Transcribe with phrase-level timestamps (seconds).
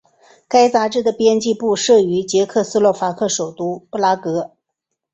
[0.47, 4.53] 该杂志的编辑部设于捷克斯洛伐克首都布拉格。